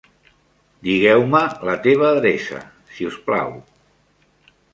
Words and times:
Digueu-me 0.87 1.41
la 1.69 1.75
teva 1.83 2.07
adreça, 2.15 2.63
si 2.97 3.11
us 3.11 3.21
plau. 3.29 3.55